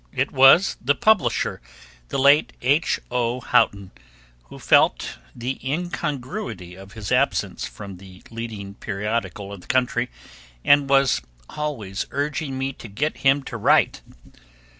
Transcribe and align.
It 0.13 0.31
was 0.31 0.77
the 0.83 0.95
publisher, 0.95 1.61
the 2.07 2.17
late 2.17 2.53
H. 2.63 2.99
O. 3.11 3.39
Houghton, 3.39 3.91
who 4.45 4.57
felt 4.57 5.19
the 5.35 5.59
incongruity 5.63 6.73
of 6.73 6.93
his 6.93 7.11
absence 7.11 7.67
from 7.67 7.97
the 7.97 8.23
leading 8.31 8.73
periodical 8.73 9.53
of 9.53 9.61
the 9.61 9.67
country, 9.67 10.09
and 10.65 10.89
was 10.89 11.21
always 11.49 12.07
urging 12.09 12.57
me 12.57 12.73
to 12.73 12.87
get 12.87 13.17
him 13.17 13.43
to 13.43 13.57
write. 13.57 14.01